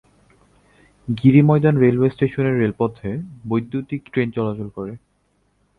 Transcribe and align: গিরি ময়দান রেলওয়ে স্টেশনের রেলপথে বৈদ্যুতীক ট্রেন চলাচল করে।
গিরি 1.07 1.41
ময়দান 1.41 1.75
রেলওয়ে 1.77 2.09
স্টেশনের 2.09 2.59
রেলপথে 2.59 3.09
বৈদ্যুতীক 3.47 4.01
ট্রেন 4.13 4.27
চলাচল 4.31 4.67
করে। 4.69 4.93